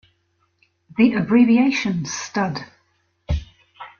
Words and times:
The 0.97 1.13
abbreviation 1.13 2.05
stud. 2.05 2.59